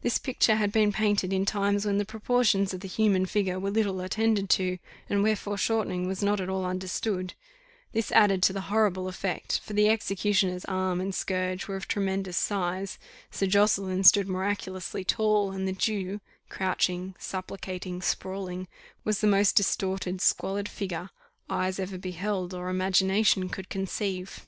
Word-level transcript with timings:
This 0.00 0.18
picture 0.18 0.56
had 0.56 0.72
been 0.72 0.90
painted 0.92 1.32
in 1.32 1.44
times 1.46 1.86
when 1.86 1.98
the 1.98 2.04
proportions 2.04 2.74
of 2.74 2.80
the 2.80 2.88
human 2.88 3.26
figure 3.26 3.60
were 3.60 3.70
little 3.70 4.00
attended 4.00 4.50
to, 4.50 4.78
and 5.08 5.22
when 5.22 5.36
foreshortening 5.36 6.08
was 6.08 6.20
not 6.20 6.40
at 6.40 6.48
all 6.48 6.64
understood: 6.66 7.34
this 7.92 8.10
added 8.10 8.42
to 8.42 8.52
the 8.52 8.62
horrible 8.62 9.06
effect, 9.06 9.60
for 9.62 9.72
the 9.72 9.88
executioner's 9.88 10.64
arm 10.64 11.00
and 11.00 11.14
scourge 11.14 11.68
were 11.68 11.76
of 11.76 11.86
tremendous 11.86 12.36
size; 12.36 12.98
Sir 13.30 13.46
Josseline 13.46 14.02
stood 14.02 14.26
miraculously 14.26 15.04
tall, 15.04 15.52
and 15.52 15.68
the 15.68 15.72
Jew, 15.72 16.20
crouching, 16.48 17.14
supplicating, 17.20 18.02
sprawling, 18.02 18.66
was 19.04 19.20
the 19.20 19.28
most 19.28 19.54
distorted 19.54 20.20
squalid 20.20 20.68
figure, 20.68 21.10
eyes 21.48 21.78
ever 21.78 21.98
beheld, 21.98 22.52
or 22.52 22.68
imagination 22.68 23.48
could 23.48 23.68
conceive. 23.68 24.44